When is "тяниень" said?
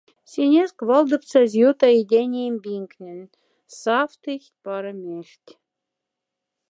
2.09-2.61